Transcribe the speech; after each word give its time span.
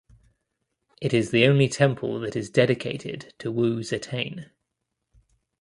It 0.99 1.13
is 1.13 1.29
the 1.29 1.45
only 1.45 1.67
temple 1.69 2.19
that 2.21 2.35
is 2.35 2.49
dedicated 2.49 3.35
to 3.37 3.51
Wu 3.51 3.81
Zetian. 3.81 4.49